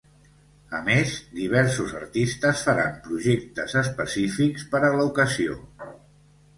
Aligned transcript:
A 0.77 0.79
més, 0.87 1.11
diversos 1.41 1.93
artistes 2.01 2.65
faran 2.71 2.97
projectes 3.11 3.79
específics 3.85 4.69
per 4.75 4.85
a 4.87 4.93
l’ocasió. 5.01 5.65